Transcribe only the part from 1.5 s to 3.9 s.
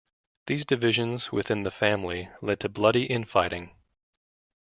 the family led to bloody infighting.